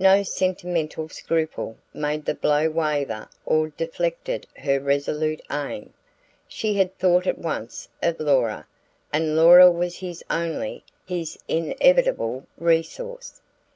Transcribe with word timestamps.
No 0.00 0.24
sentimental 0.24 1.08
scruple 1.08 1.76
made 1.94 2.24
the 2.24 2.34
blow 2.34 2.68
waver 2.68 3.28
or 3.46 3.68
deflected 3.68 4.44
her 4.56 4.80
resolute 4.80 5.40
aim. 5.52 5.94
She 6.48 6.74
had 6.74 6.98
thought 6.98 7.28
at 7.28 7.38
once 7.38 7.88
of 8.02 8.18
Laura, 8.18 8.66
and 9.12 9.36
Laura 9.36 9.70
was 9.70 9.98
his 9.98 10.24
only, 10.28 10.82
his 11.06 11.38
inevitable, 11.46 12.44
resource. 12.58 13.40